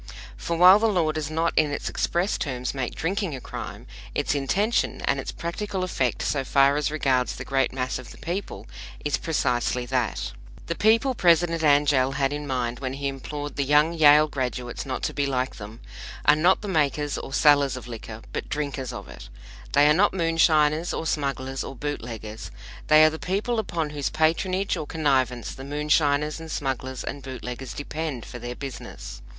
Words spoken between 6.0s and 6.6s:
so